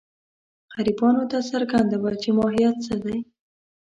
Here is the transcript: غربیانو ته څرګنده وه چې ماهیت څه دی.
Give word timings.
غربیانو 0.75 1.23
ته 1.31 1.37
څرګنده 1.51 1.97
وه 2.01 2.11
چې 2.21 2.29
ماهیت 2.37 2.75
څه 2.85 2.95
دی. 3.03 3.17